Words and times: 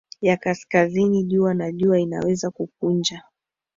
ya 0.21 0.37
kaskazini 0.37 1.23
jua 1.23 1.53
na 1.53 1.71
jua 1.71 1.99
inaweza 1.99 2.51
kukunja 2.51 3.23